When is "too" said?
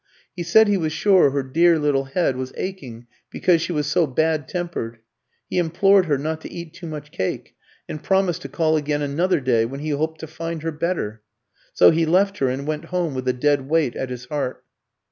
6.73-6.87